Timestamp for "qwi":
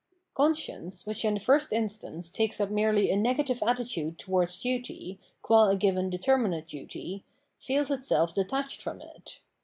5.43-5.73